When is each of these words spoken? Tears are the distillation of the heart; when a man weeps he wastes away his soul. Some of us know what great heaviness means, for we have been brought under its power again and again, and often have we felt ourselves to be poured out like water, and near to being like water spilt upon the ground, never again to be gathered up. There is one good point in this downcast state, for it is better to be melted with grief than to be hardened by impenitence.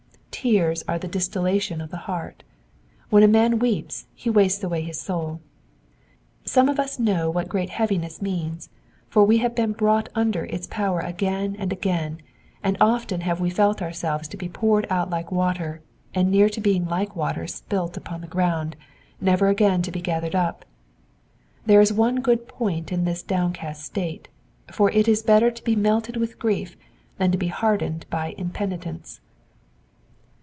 Tears 0.43 0.81
are 0.87 0.97
the 0.97 1.07
distillation 1.07 1.81
of 1.81 1.91
the 1.91 1.97
heart; 2.09 2.41
when 3.11 3.21
a 3.21 3.27
man 3.27 3.59
weeps 3.59 4.07
he 4.15 4.27
wastes 4.27 4.63
away 4.63 4.81
his 4.81 4.99
soul. 4.99 5.39
Some 6.45 6.67
of 6.67 6.79
us 6.79 6.97
know 6.97 7.29
what 7.29 7.47
great 7.47 7.69
heaviness 7.69 8.23
means, 8.23 8.69
for 9.07 9.23
we 9.23 9.37
have 9.37 9.53
been 9.53 9.71
brought 9.73 10.09
under 10.15 10.45
its 10.45 10.65
power 10.65 10.99
again 10.99 11.55
and 11.59 11.71
again, 11.71 12.23
and 12.63 12.75
often 12.81 13.21
have 13.21 13.39
we 13.39 13.51
felt 13.51 13.83
ourselves 13.83 14.27
to 14.29 14.35
be 14.37 14.49
poured 14.49 14.87
out 14.89 15.11
like 15.11 15.31
water, 15.31 15.79
and 16.15 16.31
near 16.31 16.49
to 16.49 16.59
being 16.61 16.85
like 16.85 17.15
water 17.15 17.45
spilt 17.45 17.95
upon 17.95 18.21
the 18.21 18.27
ground, 18.27 18.75
never 19.19 19.47
again 19.47 19.83
to 19.83 19.91
be 19.91 20.01
gathered 20.01 20.33
up. 20.33 20.65
There 21.67 21.81
is 21.81 21.93
one 21.93 22.15
good 22.19 22.47
point 22.47 22.91
in 22.91 23.05
this 23.05 23.21
downcast 23.21 23.83
state, 23.85 24.27
for 24.71 24.89
it 24.89 25.07
is 25.07 25.21
better 25.21 25.51
to 25.51 25.63
be 25.63 25.75
melted 25.75 26.17
with 26.17 26.39
grief 26.39 26.75
than 27.19 27.29
to 27.31 27.37
be 27.37 27.49
hardened 27.49 28.07
by 28.09 28.33
impenitence. 28.39 29.19